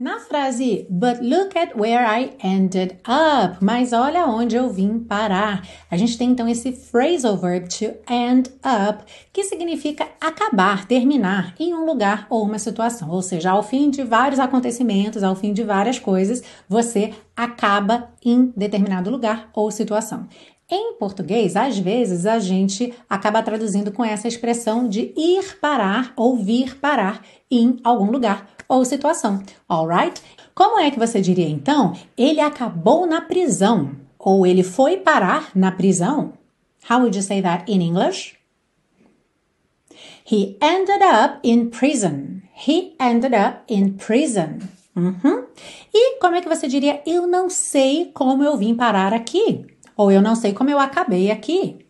Na 0.00 0.20
frase 0.20 0.86
But 0.88 1.20
look 1.22 1.58
at 1.58 1.76
where 1.76 2.06
I 2.06 2.30
ended 2.40 3.00
up, 3.04 3.58
mas 3.60 3.92
olha 3.92 4.26
onde 4.26 4.54
eu 4.54 4.70
vim 4.70 5.00
parar. 5.00 5.66
A 5.90 5.96
gente 5.96 6.16
tem 6.16 6.30
então 6.30 6.48
esse 6.48 6.70
phrasal 6.70 7.36
verb 7.36 7.66
to 7.68 7.86
end 8.08 8.48
up, 8.64 9.02
que 9.32 9.42
significa 9.42 10.06
acabar, 10.20 10.86
terminar 10.86 11.52
em 11.58 11.74
um 11.74 11.84
lugar 11.84 12.28
ou 12.30 12.44
uma 12.44 12.60
situação. 12.60 13.10
Ou 13.10 13.20
seja, 13.20 13.50
ao 13.50 13.60
fim 13.64 13.90
de 13.90 14.04
vários 14.04 14.38
acontecimentos, 14.38 15.24
ao 15.24 15.34
fim 15.34 15.52
de 15.52 15.64
várias 15.64 15.98
coisas, 15.98 16.44
você 16.68 17.12
acaba 17.36 18.10
em 18.24 18.52
determinado 18.56 19.10
lugar 19.10 19.50
ou 19.52 19.68
situação. 19.68 20.28
Em 20.70 20.92
português, 20.98 21.56
às 21.56 21.78
vezes 21.78 22.26
a 22.26 22.38
gente 22.38 22.92
acaba 23.08 23.42
traduzindo 23.42 23.90
com 23.90 24.04
essa 24.04 24.28
expressão 24.28 24.86
de 24.86 25.14
ir 25.16 25.56
parar 25.60 26.12
ou 26.14 26.36
vir 26.36 26.78
parar 26.78 27.24
em 27.50 27.78
algum 27.82 28.10
lugar 28.10 28.46
ou 28.68 28.84
situação, 28.84 29.42
alright? 29.66 30.20
Como 30.54 30.78
é 30.78 30.90
que 30.90 30.98
você 30.98 31.22
diria 31.22 31.48
então? 31.48 31.96
Ele 32.18 32.40
acabou 32.40 33.06
na 33.06 33.22
prisão 33.22 33.92
ou 34.18 34.46
ele 34.46 34.62
foi 34.62 34.98
parar 34.98 35.50
na 35.54 35.72
prisão? 35.72 36.34
How 36.90 36.98
would 36.98 37.16
you 37.16 37.22
say 37.22 37.40
that 37.40 37.64
in 37.66 37.80
English? 37.80 38.36
He 40.30 40.58
ended 40.60 41.02
up 41.02 41.38
in 41.42 41.70
prison. 41.70 42.42
He 42.66 42.94
ended 43.00 43.34
up 43.34 43.60
in 43.68 43.92
prison. 43.92 44.58
Uhum. 44.94 45.44
E 45.94 46.18
como 46.18 46.34
é 46.36 46.42
que 46.42 46.48
você 46.48 46.68
diria? 46.68 47.00
Eu 47.06 47.26
não 47.26 47.48
sei 47.48 48.10
como 48.12 48.44
eu 48.44 48.56
vim 48.56 48.74
parar 48.74 49.14
aqui. 49.14 49.64
Ou 49.98 50.12
eu 50.12 50.22
não 50.22 50.36
sei 50.36 50.54
como 50.54 50.70
eu 50.70 50.78
acabei 50.78 51.28
aqui. 51.28 51.84